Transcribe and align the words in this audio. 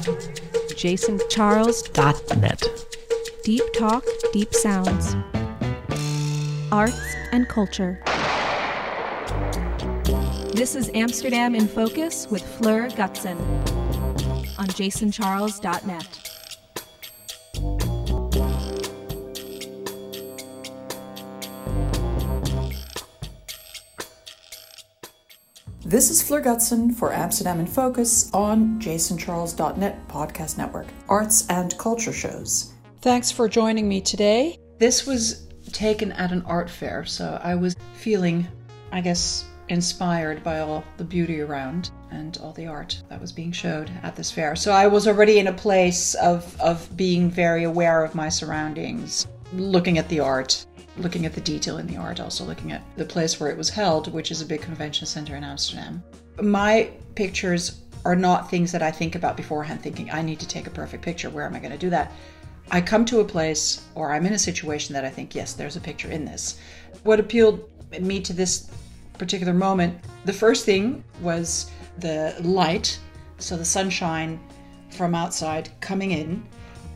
JasonCharles.net. 0.00 2.62
Deep 3.44 3.62
talk, 3.76 4.04
deep 4.32 4.54
sounds. 4.54 5.14
Arts 6.72 7.14
and 7.32 7.46
culture. 7.48 8.00
This 10.54 10.74
is 10.74 10.90
Amsterdam 10.94 11.54
in 11.54 11.68
Focus 11.68 12.26
with 12.30 12.40
Fleur 12.42 12.88
Gutson 12.90 13.38
on 14.58 14.66
JasonCharles.net. 14.68 16.29
This 25.90 26.08
is 26.08 26.22
Fleur 26.22 26.40
Gutson 26.40 26.94
for 26.94 27.12
Amsterdam 27.12 27.58
in 27.58 27.66
Focus 27.66 28.30
on 28.32 28.78
JasonCharles.net 28.78 30.06
podcast 30.06 30.56
network, 30.56 30.86
arts 31.08 31.48
and 31.50 31.76
culture 31.78 32.12
shows. 32.12 32.72
Thanks 33.00 33.32
for 33.32 33.48
joining 33.48 33.88
me 33.88 34.00
today. 34.00 34.56
This 34.78 35.04
was 35.04 35.48
taken 35.72 36.12
at 36.12 36.30
an 36.30 36.42
art 36.42 36.70
fair, 36.70 37.04
so 37.04 37.40
I 37.42 37.56
was 37.56 37.74
feeling, 37.94 38.46
I 38.92 39.00
guess, 39.00 39.46
inspired 39.68 40.44
by 40.44 40.60
all 40.60 40.84
the 40.96 41.02
beauty 41.02 41.40
around 41.40 41.90
and 42.12 42.38
all 42.40 42.52
the 42.52 42.68
art 42.68 43.02
that 43.08 43.20
was 43.20 43.32
being 43.32 43.50
showed 43.50 43.90
at 44.04 44.14
this 44.14 44.30
fair. 44.30 44.54
So 44.54 44.70
I 44.70 44.86
was 44.86 45.08
already 45.08 45.40
in 45.40 45.48
a 45.48 45.52
place 45.52 46.14
of, 46.14 46.56
of 46.60 46.96
being 46.96 47.28
very 47.28 47.64
aware 47.64 48.04
of 48.04 48.14
my 48.14 48.28
surroundings, 48.28 49.26
looking 49.52 49.98
at 49.98 50.08
the 50.08 50.20
art, 50.20 50.66
looking 50.96 51.26
at 51.26 51.34
the 51.34 51.40
detail 51.40 51.78
in 51.78 51.86
the 51.86 51.96
art, 51.96 52.20
also 52.20 52.44
looking 52.44 52.72
at 52.72 52.82
the 52.96 53.04
place 53.04 53.38
where 53.38 53.50
it 53.50 53.56
was 53.56 53.70
held, 53.70 54.12
which 54.12 54.30
is 54.30 54.40
a 54.40 54.46
big 54.46 54.62
convention 54.62 55.06
center 55.06 55.36
in 55.36 55.44
Amsterdam. 55.44 56.02
My 56.40 56.90
pictures 57.14 57.80
are 58.04 58.16
not 58.16 58.50
things 58.50 58.72
that 58.72 58.82
I 58.82 58.90
think 58.90 59.14
about 59.14 59.36
beforehand, 59.36 59.82
thinking, 59.82 60.10
I 60.10 60.22
need 60.22 60.40
to 60.40 60.48
take 60.48 60.66
a 60.66 60.70
perfect 60.70 61.02
picture. 61.02 61.30
Where 61.30 61.44
am 61.44 61.54
I 61.54 61.58
going 61.58 61.72
to 61.72 61.78
do 61.78 61.90
that? 61.90 62.12
I 62.70 62.80
come 62.80 63.04
to 63.06 63.20
a 63.20 63.24
place 63.24 63.84
or 63.94 64.12
I'm 64.12 64.26
in 64.26 64.32
a 64.32 64.38
situation 64.38 64.94
that 64.94 65.04
I 65.04 65.10
think, 65.10 65.34
yes, 65.34 65.54
there's 65.54 65.76
a 65.76 65.80
picture 65.80 66.10
in 66.10 66.24
this. 66.24 66.58
What 67.02 67.20
appealed 67.20 67.68
me 68.00 68.20
to 68.20 68.32
this 68.32 68.70
particular 69.18 69.52
moment, 69.52 69.98
the 70.24 70.32
first 70.32 70.64
thing 70.64 71.04
was 71.20 71.70
the 71.98 72.34
light, 72.40 72.98
so 73.38 73.56
the 73.56 73.64
sunshine 73.64 74.40
from 74.90 75.14
outside 75.14 75.70
coming 75.80 76.12
in 76.12 76.42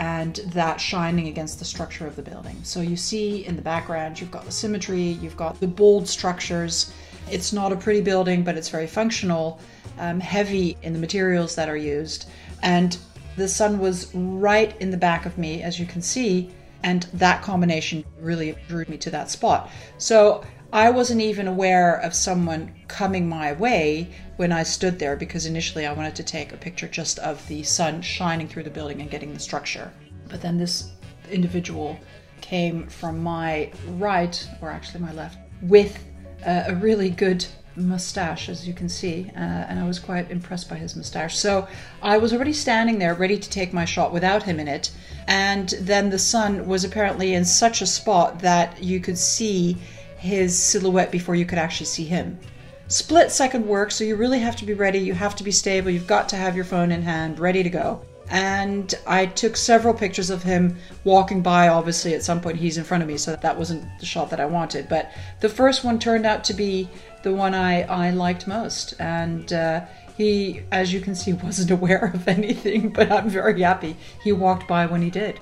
and 0.00 0.36
that 0.46 0.80
shining 0.80 1.28
against 1.28 1.58
the 1.58 1.64
structure 1.64 2.06
of 2.06 2.16
the 2.16 2.22
building. 2.22 2.56
So 2.62 2.80
you 2.80 2.96
see 2.96 3.44
in 3.44 3.54
the 3.54 3.62
background, 3.62 4.18
you've 4.18 4.30
got 4.30 4.46
the 4.46 4.50
symmetry, 4.50 5.18
you've 5.22 5.36
got 5.36 5.60
the 5.60 5.66
bold 5.66 6.08
structures. 6.08 6.90
It's 7.30 7.52
not 7.52 7.70
a 7.70 7.76
pretty 7.76 8.00
building, 8.00 8.42
but 8.42 8.56
it's 8.56 8.70
very 8.70 8.86
functional, 8.86 9.60
um, 9.98 10.18
heavy 10.18 10.78
in 10.82 10.94
the 10.94 10.98
materials 10.98 11.54
that 11.54 11.68
are 11.68 11.76
used. 11.76 12.30
And 12.62 12.96
the 13.36 13.46
sun 13.46 13.78
was 13.78 14.12
right 14.14 14.74
in 14.80 14.90
the 14.90 14.96
back 14.96 15.26
of 15.26 15.36
me, 15.36 15.62
as 15.62 15.78
you 15.78 15.84
can 15.84 16.00
see, 16.00 16.50
and 16.82 17.02
that 17.12 17.42
combination 17.42 18.02
really 18.18 18.56
drew 18.68 18.86
me 18.88 18.96
to 18.96 19.10
that 19.10 19.30
spot. 19.30 19.70
So 19.98 20.42
I 20.72 20.90
wasn't 20.90 21.20
even 21.20 21.48
aware 21.48 21.96
of 21.96 22.14
someone 22.14 22.72
coming 22.86 23.28
my 23.28 23.54
way 23.54 24.08
when 24.36 24.52
I 24.52 24.62
stood 24.62 25.00
there 25.00 25.16
because 25.16 25.44
initially 25.44 25.84
I 25.84 25.92
wanted 25.92 26.14
to 26.16 26.22
take 26.22 26.52
a 26.52 26.56
picture 26.56 26.86
just 26.86 27.18
of 27.18 27.46
the 27.48 27.64
sun 27.64 28.02
shining 28.02 28.46
through 28.46 28.62
the 28.62 28.70
building 28.70 29.00
and 29.00 29.10
getting 29.10 29.34
the 29.34 29.40
structure. 29.40 29.90
But 30.28 30.40
then 30.40 30.58
this 30.58 30.92
individual 31.28 31.98
came 32.40 32.86
from 32.86 33.20
my 33.20 33.72
right, 33.98 34.48
or 34.60 34.70
actually 34.70 35.00
my 35.00 35.12
left, 35.12 35.38
with 35.62 36.04
a 36.46 36.74
really 36.76 37.10
good 37.10 37.44
mustache, 37.76 38.48
as 38.48 38.66
you 38.66 38.74
can 38.74 38.88
see, 38.88 39.30
uh, 39.34 39.38
and 39.38 39.78
I 39.78 39.86
was 39.86 39.98
quite 39.98 40.30
impressed 40.30 40.68
by 40.68 40.76
his 40.76 40.94
mustache. 40.96 41.36
So 41.36 41.66
I 42.02 42.16
was 42.18 42.32
already 42.32 42.52
standing 42.52 42.98
there 42.98 43.14
ready 43.14 43.38
to 43.38 43.50
take 43.50 43.72
my 43.72 43.84
shot 43.84 44.12
without 44.12 44.44
him 44.44 44.60
in 44.60 44.68
it, 44.68 44.90
and 45.26 45.68
then 45.80 46.10
the 46.10 46.18
sun 46.18 46.66
was 46.66 46.84
apparently 46.84 47.34
in 47.34 47.44
such 47.44 47.82
a 47.82 47.86
spot 47.86 48.40
that 48.40 48.82
you 48.82 49.00
could 49.00 49.18
see 49.18 49.76
his 50.20 50.56
silhouette 50.56 51.10
before 51.10 51.34
you 51.34 51.46
could 51.46 51.58
actually 51.58 51.86
see 51.86 52.04
him. 52.04 52.38
Split 52.88 53.30
second 53.30 53.66
work, 53.66 53.90
so 53.90 54.04
you 54.04 54.16
really 54.16 54.38
have 54.38 54.56
to 54.56 54.66
be 54.66 54.74
ready, 54.74 54.98
you 54.98 55.14
have 55.14 55.34
to 55.36 55.44
be 55.44 55.50
stable, 55.50 55.90
you've 55.90 56.06
got 56.06 56.28
to 56.28 56.36
have 56.36 56.54
your 56.54 56.64
phone 56.64 56.92
in 56.92 57.02
hand, 57.02 57.38
ready 57.38 57.62
to 57.62 57.70
go. 57.70 58.02
And 58.28 58.94
I 59.06 59.26
took 59.26 59.56
several 59.56 59.94
pictures 59.94 60.28
of 60.28 60.42
him 60.42 60.76
walking 61.02 61.42
by. 61.42 61.68
Obviously, 61.68 62.14
at 62.14 62.22
some 62.22 62.40
point, 62.40 62.58
he's 62.58 62.78
in 62.78 62.84
front 62.84 63.02
of 63.02 63.08
me, 63.08 63.16
so 63.16 63.34
that 63.34 63.58
wasn't 63.58 63.84
the 63.98 64.06
shot 64.06 64.30
that 64.30 64.40
I 64.40 64.46
wanted. 64.46 64.88
But 64.88 65.10
the 65.40 65.48
first 65.48 65.82
one 65.82 65.98
turned 65.98 66.26
out 66.26 66.44
to 66.44 66.54
be 66.54 66.88
the 67.22 67.32
one 67.32 67.54
I, 67.54 67.82
I 67.82 68.10
liked 68.10 68.46
most. 68.46 68.94
And 69.00 69.52
uh, 69.52 69.84
he, 70.16 70.60
as 70.70 70.92
you 70.92 71.00
can 71.00 71.14
see, 71.14 71.32
wasn't 71.44 71.72
aware 71.72 72.12
of 72.14 72.28
anything, 72.28 72.90
but 72.90 73.10
I'm 73.10 73.28
very 73.28 73.60
happy 73.62 73.96
he 74.22 74.32
walked 74.32 74.68
by 74.68 74.86
when 74.86 75.02
he 75.02 75.10
did. 75.10 75.40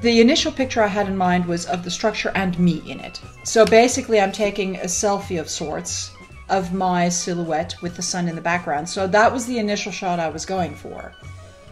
The 0.00 0.20
initial 0.20 0.52
picture 0.52 0.80
I 0.80 0.86
had 0.86 1.08
in 1.08 1.16
mind 1.16 1.46
was 1.46 1.66
of 1.66 1.82
the 1.82 1.90
structure 1.90 2.30
and 2.36 2.56
me 2.56 2.82
in 2.86 3.00
it. 3.00 3.20
So 3.42 3.66
basically, 3.66 4.20
I'm 4.20 4.30
taking 4.30 4.76
a 4.76 4.84
selfie 4.84 5.40
of 5.40 5.50
sorts 5.50 6.12
of 6.48 6.72
my 6.72 7.08
silhouette 7.08 7.74
with 7.82 7.96
the 7.96 8.02
sun 8.02 8.28
in 8.28 8.36
the 8.36 8.40
background. 8.40 8.88
So 8.88 9.08
that 9.08 9.32
was 9.32 9.46
the 9.46 9.58
initial 9.58 9.90
shot 9.90 10.20
I 10.20 10.28
was 10.28 10.46
going 10.46 10.76
for. 10.76 11.12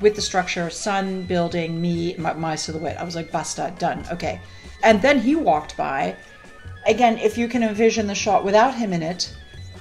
With 0.00 0.16
the 0.16 0.22
structure, 0.22 0.69
sun, 0.70 1.22
building, 1.22 1.81
me, 1.81 2.16
my, 2.19 2.32
my 2.32 2.56
silhouette. 2.56 2.98
I 3.00 3.04
was 3.04 3.14
like, 3.14 3.31
basta, 3.31 3.72
done, 3.78 4.04
okay. 4.10 4.41
And 4.82 5.00
then 5.00 5.20
he 5.20 5.37
walked 5.37 5.76
by. 5.76 6.16
Again, 6.84 7.19
if 7.19 7.38
you 7.38 7.47
can 7.47 7.62
envision 7.62 8.08
the 8.08 8.14
shot 8.16 8.44
without 8.44 8.75
him 8.75 8.93
in 8.93 9.04
it, 9.04 9.32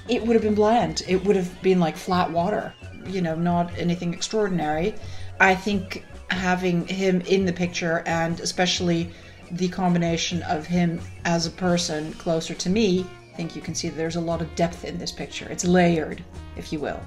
it 0.08 0.24
would 0.24 0.34
have 0.34 0.42
been 0.42 0.54
bland. 0.54 1.02
It 1.08 1.24
would 1.24 1.34
have 1.34 1.62
been 1.62 1.80
like 1.80 1.96
flat 1.96 2.30
water, 2.30 2.72
you 3.06 3.22
know, 3.22 3.34
not 3.34 3.76
anything 3.76 4.14
extraordinary. 4.14 4.94
I 5.40 5.54
think 5.56 6.04
having 6.36 6.86
him 6.86 7.20
in 7.22 7.44
the 7.44 7.52
picture 7.52 8.02
and 8.06 8.38
especially 8.40 9.10
the 9.50 9.68
combination 9.68 10.42
of 10.42 10.66
him 10.66 11.00
as 11.24 11.46
a 11.46 11.50
person 11.50 12.12
closer 12.14 12.54
to 12.54 12.70
me, 12.70 13.06
I 13.32 13.36
think 13.36 13.56
you 13.56 13.62
can 13.62 13.74
see 13.74 13.88
there's 13.88 14.16
a 14.16 14.20
lot 14.20 14.40
of 14.40 14.54
depth 14.54 14.84
in 14.84 14.98
this 14.98 15.12
picture. 15.12 15.48
It's 15.50 15.64
layered, 15.64 16.24
if 16.56 16.72
you 16.72 16.80
will. 16.80 17.00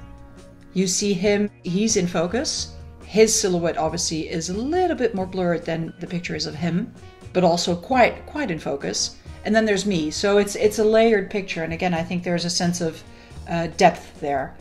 You 0.73 0.88
see 0.88 1.13
him, 1.13 1.50
he's 1.63 1.97
in 1.97 2.07
focus. 2.07 2.75
His 3.06 3.38
silhouette 3.38 3.78
obviously 3.78 4.29
is 4.29 4.50
a 4.50 4.53
little 4.53 4.95
bit 4.95 5.16
more 5.16 5.25
blurred 5.25 5.66
than 5.66 5.94
the 6.00 6.07
picture 6.07 6.35
is 6.35 6.45
of 6.45 6.56
him, 6.56 6.94
but 7.34 7.44
also 7.44 7.75
quite 7.75 8.25
quite 8.28 8.51
in 8.51 8.59
focus. 8.59 9.16
And 9.45 9.56
then 9.56 9.66
there's 9.66 9.85
me. 9.85 10.12
So 10.12 10.38
it's 10.38 10.56
it's 10.56 10.79
a 10.79 10.84
layered 10.84 11.31
picture 11.31 11.63
and 11.63 11.73
again 11.73 11.94
I 11.94 12.03
think 12.03 12.23
there's 12.23 12.45
a 12.45 12.50
sense 12.50 12.81
of 12.81 13.01
uh, 13.50 13.68
depth 13.78 14.19
there 14.19 14.56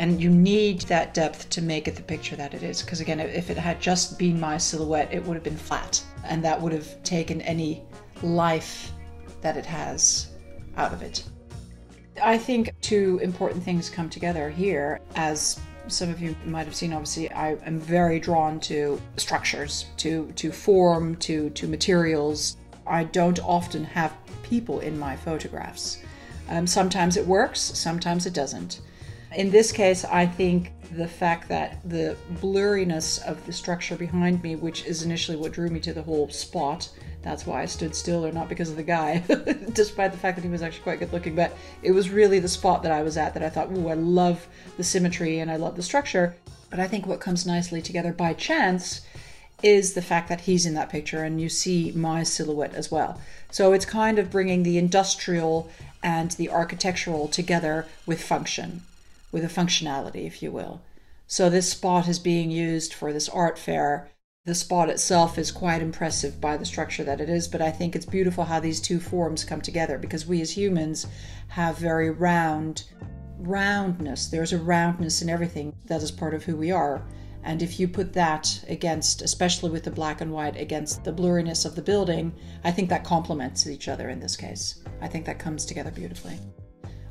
and 0.00 0.18
you 0.18 0.30
need 0.30 0.80
that 0.82 1.12
depth 1.12 1.50
to 1.50 1.60
make 1.60 1.86
it 1.86 1.94
the 1.94 2.02
picture 2.02 2.34
that 2.34 2.54
it 2.54 2.62
is. 2.62 2.80
Because 2.80 3.00
again 3.02 3.20
if 3.20 3.50
it 3.50 3.58
had 3.58 3.80
just 3.80 4.18
been 4.18 4.40
my 4.40 4.56
silhouette 4.56 5.12
it 5.12 5.22
would 5.24 5.34
have 5.34 5.44
been 5.44 5.56
flat. 5.56 6.02
And 6.24 6.42
that 6.42 6.60
would 6.60 6.72
have 6.72 7.02
taken 7.02 7.42
any 7.42 7.82
life 8.22 8.92
that 9.42 9.58
it 9.58 9.66
has 9.66 10.30
out 10.78 10.94
of 10.94 11.02
it. 11.02 11.22
I 12.22 12.38
think 12.38 12.74
two 12.80 13.20
important 13.22 13.62
things 13.62 13.90
come 13.90 14.08
together 14.08 14.48
here. 14.48 15.00
As 15.16 15.60
some 15.86 16.08
of 16.08 16.20
you 16.20 16.34
might 16.46 16.66
have 16.66 16.74
seen 16.74 16.92
obviously 16.92 17.30
i 17.32 17.56
am 17.66 17.80
very 17.80 18.20
drawn 18.20 18.60
to 18.60 19.00
structures 19.16 19.86
to 19.96 20.30
to 20.32 20.50
form 20.50 21.14
to 21.16 21.50
to 21.50 21.68
materials. 21.68 22.56
I 22.86 23.04
don't 23.04 23.38
often 23.40 23.84
have 23.84 24.16
people 24.42 24.80
in 24.80 24.98
my 24.98 25.14
photographs. 25.14 25.98
Um, 26.48 26.66
sometimes 26.66 27.18
it 27.18 27.26
works 27.26 27.60
sometimes 27.60 28.24
it 28.24 28.32
doesn't 28.32 28.80
in 29.34 29.50
this 29.50 29.70
case, 29.70 30.04
I 30.04 30.26
think 30.26 30.72
the 30.92 31.06
fact 31.06 31.48
that 31.48 31.78
the 31.88 32.16
blurriness 32.40 33.22
of 33.24 33.44
the 33.46 33.52
structure 33.52 33.94
behind 33.94 34.42
me, 34.42 34.56
which 34.56 34.84
is 34.86 35.02
initially 35.02 35.36
what 35.36 35.52
drew 35.52 35.68
me 35.68 35.78
to 35.80 35.92
the 35.92 36.02
whole 36.02 36.28
spot, 36.30 36.90
that's 37.22 37.46
why 37.46 37.62
I 37.62 37.66
stood 37.66 37.94
still, 37.94 38.26
or 38.26 38.32
not 38.32 38.48
because 38.48 38.70
of 38.70 38.76
the 38.76 38.82
guy, 38.82 39.18
despite 39.72 40.10
the 40.10 40.18
fact 40.18 40.36
that 40.36 40.44
he 40.44 40.50
was 40.50 40.62
actually 40.62 40.82
quite 40.82 40.98
good 40.98 41.12
looking. 41.12 41.36
But 41.36 41.56
it 41.82 41.92
was 41.92 42.10
really 42.10 42.40
the 42.40 42.48
spot 42.48 42.82
that 42.82 42.92
I 42.92 43.02
was 43.02 43.16
at 43.16 43.34
that 43.34 43.42
I 43.42 43.50
thought, 43.50 43.70
ooh, 43.70 43.88
I 43.88 43.94
love 43.94 44.48
the 44.76 44.84
symmetry 44.84 45.38
and 45.38 45.50
I 45.50 45.56
love 45.56 45.76
the 45.76 45.82
structure. 45.82 46.34
But 46.70 46.80
I 46.80 46.88
think 46.88 47.06
what 47.06 47.20
comes 47.20 47.46
nicely 47.46 47.82
together 47.82 48.12
by 48.12 48.32
chance 48.32 49.02
is 49.62 49.92
the 49.92 50.02
fact 50.02 50.28
that 50.28 50.42
he's 50.42 50.64
in 50.64 50.74
that 50.74 50.88
picture 50.88 51.22
and 51.22 51.40
you 51.40 51.48
see 51.48 51.92
my 51.92 52.22
silhouette 52.22 52.74
as 52.74 52.90
well. 52.90 53.20
So 53.50 53.74
it's 53.74 53.84
kind 53.84 54.18
of 54.18 54.30
bringing 54.30 54.62
the 54.62 54.78
industrial 54.78 55.68
and 56.02 56.30
the 56.32 56.48
architectural 56.48 57.28
together 57.28 57.86
with 58.06 58.22
function 58.22 58.82
with 59.32 59.44
a 59.44 59.48
functionality, 59.48 60.26
if 60.26 60.42
you 60.42 60.50
will. 60.50 60.82
So 61.26 61.48
this 61.48 61.70
spot 61.70 62.08
is 62.08 62.18
being 62.18 62.50
used 62.50 62.92
for 62.92 63.12
this 63.12 63.28
art 63.28 63.58
fair. 63.58 64.10
The 64.46 64.54
spot 64.54 64.88
itself 64.88 65.38
is 65.38 65.52
quite 65.52 65.82
impressive 65.82 66.40
by 66.40 66.56
the 66.56 66.64
structure 66.64 67.04
that 67.04 67.20
it 67.20 67.28
is, 67.28 67.46
but 67.46 67.60
I 67.60 67.70
think 67.70 67.94
it's 67.94 68.06
beautiful 68.06 68.44
how 68.44 68.58
these 68.58 68.80
two 68.80 68.98
forms 68.98 69.44
come 69.44 69.60
together 69.60 69.98
because 69.98 70.26
we 70.26 70.40
as 70.40 70.56
humans 70.56 71.06
have 71.48 71.78
very 71.78 72.10
round 72.10 72.84
roundness. 73.38 74.26
There's 74.26 74.52
a 74.52 74.58
roundness 74.58 75.22
in 75.22 75.30
everything 75.30 75.72
that 75.86 76.02
is 76.02 76.10
part 76.10 76.34
of 76.34 76.44
who 76.44 76.56
we 76.56 76.70
are. 76.70 77.02
And 77.42 77.62
if 77.62 77.80
you 77.80 77.88
put 77.88 78.12
that 78.14 78.64
against, 78.68 79.22
especially 79.22 79.70
with 79.70 79.84
the 79.84 79.90
black 79.90 80.20
and 80.20 80.32
white, 80.32 80.56
against 80.56 81.04
the 81.04 81.12
blurriness 81.12 81.64
of 81.64 81.74
the 81.74 81.82
building, 81.82 82.32
I 82.64 82.70
think 82.70 82.88
that 82.90 83.04
complements 83.04 83.66
each 83.66 83.88
other 83.88 84.10
in 84.10 84.20
this 84.20 84.36
case. 84.36 84.82
I 85.00 85.08
think 85.08 85.24
that 85.26 85.38
comes 85.38 85.64
together 85.64 85.90
beautifully. 85.90 86.38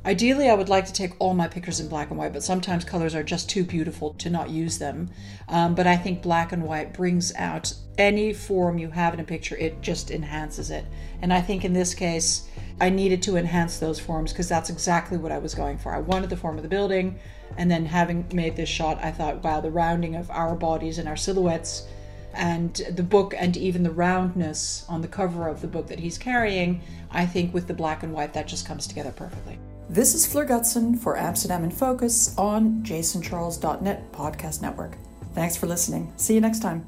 Ideally, 0.02 0.48
I 0.48 0.54
would 0.54 0.70
like 0.70 0.86
to 0.86 0.94
take 0.94 1.12
all 1.18 1.34
my 1.34 1.46
pictures 1.46 1.78
in 1.78 1.88
black 1.88 2.08
and 2.08 2.18
white, 2.18 2.32
but 2.32 2.42
sometimes 2.42 2.84
colors 2.86 3.14
are 3.14 3.22
just 3.22 3.50
too 3.50 3.64
beautiful 3.64 4.14
to 4.14 4.30
not 4.30 4.48
use 4.48 4.78
them. 4.78 5.10
Um, 5.48 5.74
but 5.74 5.86
I 5.86 5.94
think 5.94 6.22
black 6.22 6.52
and 6.52 6.62
white 6.62 6.94
brings 6.94 7.34
out 7.34 7.74
any 7.98 8.32
form 8.32 8.78
you 8.78 8.90
have 8.90 9.12
in 9.12 9.20
a 9.20 9.24
picture, 9.24 9.58
it 9.58 9.82
just 9.82 10.10
enhances 10.10 10.70
it. 10.70 10.86
And 11.20 11.34
I 11.34 11.42
think 11.42 11.66
in 11.66 11.74
this 11.74 11.92
case, 11.92 12.48
I 12.80 12.88
needed 12.88 13.20
to 13.24 13.36
enhance 13.36 13.78
those 13.78 14.00
forms 14.00 14.32
because 14.32 14.48
that's 14.48 14.70
exactly 14.70 15.18
what 15.18 15.32
I 15.32 15.38
was 15.38 15.54
going 15.54 15.76
for. 15.76 15.94
I 15.94 16.00
wanted 16.00 16.30
the 16.30 16.36
form 16.36 16.56
of 16.56 16.62
the 16.62 16.68
building, 16.68 17.18
and 17.58 17.70
then 17.70 17.84
having 17.84 18.26
made 18.32 18.56
this 18.56 18.70
shot, 18.70 19.04
I 19.04 19.10
thought, 19.10 19.44
wow, 19.44 19.60
the 19.60 19.70
rounding 19.70 20.16
of 20.16 20.30
our 20.30 20.54
bodies 20.54 20.96
and 20.96 21.08
our 21.08 21.16
silhouettes 21.16 21.86
and 22.32 22.74
the 22.92 23.02
book 23.02 23.34
and 23.36 23.54
even 23.58 23.82
the 23.82 23.90
roundness 23.90 24.86
on 24.88 25.02
the 25.02 25.08
cover 25.08 25.46
of 25.46 25.60
the 25.60 25.68
book 25.68 25.88
that 25.88 26.00
he's 26.00 26.16
carrying, 26.16 26.80
I 27.10 27.26
think 27.26 27.52
with 27.52 27.66
the 27.66 27.74
black 27.74 28.02
and 28.02 28.14
white, 28.14 28.32
that 28.32 28.48
just 28.48 28.66
comes 28.66 28.86
together 28.86 29.12
perfectly. 29.12 29.58
This 29.90 30.14
is 30.14 30.24
Fleur 30.24 30.46
Gutson 30.46 30.96
for 30.96 31.18
Amsterdam 31.18 31.64
in 31.64 31.72
Focus 31.72 32.32
on 32.38 32.84
jasoncharles.net 32.84 34.12
podcast 34.12 34.62
network. 34.62 34.96
Thanks 35.34 35.56
for 35.56 35.66
listening. 35.66 36.12
See 36.14 36.34
you 36.34 36.40
next 36.40 36.60
time. 36.60 36.86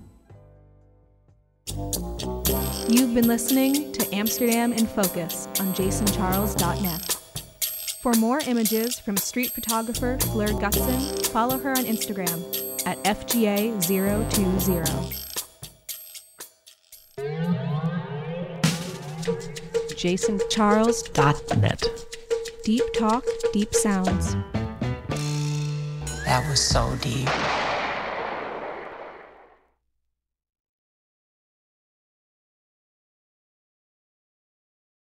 You've 2.88 3.12
been 3.12 3.26
listening 3.26 3.90
to 3.90 4.14
Amsterdam 4.14 4.72
in 4.72 4.86
Focus 4.86 5.48
on 5.58 5.74
jasoncharles.net. 5.74 7.16
For 8.02 8.14
more 8.14 8.38
images 8.46 9.00
from 9.00 9.16
street 9.16 9.50
photographer 9.50 10.16
Fleur 10.30 10.50
Gutson, 10.50 11.26
follow 11.32 11.58
her 11.58 11.70
on 11.70 11.84
Instagram 11.84 12.40
at 12.86 13.02
FGA020. 13.02 15.18
jasoncharles.net. 19.96 22.21
Deep 22.64 22.84
talk, 22.92 23.24
deep 23.52 23.74
sounds. 23.74 24.36
That 26.24 26.48
was 26.48 26.60
so 26.60 26.96
deep. 27.00 27.28